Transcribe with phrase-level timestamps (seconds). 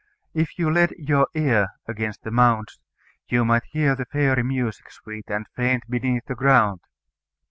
[0.33, 2.79] If you laid your ear against the mounds,
[3.29, 6.79] you might hear the fairy music, sweet and faint, beneath the ground.